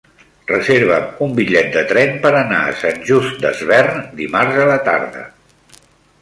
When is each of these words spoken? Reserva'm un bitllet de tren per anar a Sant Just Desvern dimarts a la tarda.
Reserva'm 0.51 1.19
un 1.25 1.35
bitllet 1.39 1.69
de 1.75 1.83
tren 1.91 2.15
per 2.23 2.31
anar 2.39 2.63
a 2.63 2.73
Sant 2.79 2.97
Just 3.11 3.37
Desvern 3.45 4.01
dimarts 4.23 4.59
a 4.65 4.67
la 4.73 4.81
tarda. 4.91 5.25